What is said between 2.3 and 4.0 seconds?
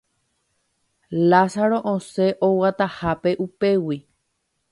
oguatahápe upégui